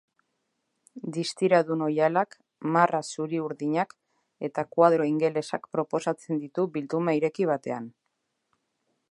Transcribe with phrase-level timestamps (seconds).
[1.17, 2.33] Distiradun oihalak,
[2.77, 3.93] marra zuri-urdinak
[4.49, 7.89] eta koadro ingelesak proposatzen ditu bilduma ireki batean.